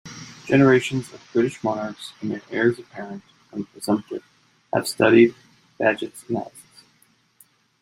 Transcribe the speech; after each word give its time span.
Generations 0.47 1.13
of 1.13 1.29
British 1.31 1.63
monarchs 1.63 2.13
and 2.21 2.31
their 2.31 2.41
heirs 2.49 2.79
apparent 2.79 3.21
and 3.51 3.71
presumptive 3.71 4.23
have 4.73 4.87
studied 4.87 5.35
Bagehot's 5.79 6.25
analysis. 6.27 6.81